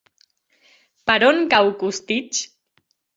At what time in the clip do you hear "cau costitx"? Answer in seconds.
1.51-2.41